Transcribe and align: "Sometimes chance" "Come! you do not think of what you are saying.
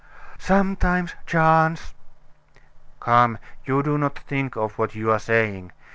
"Sometimes 0.39 1.13
chance" 1.27 1.93
"Come! 3.01 3.37
you 3.65 3.83
do 3.83 3.99
not 3.99 4.17
think 4.17 4.55
of 4.55 4.79
what 4.79 4.95
you 4.95 5.11
are 5.11 5.19
saying. 5.19 5.71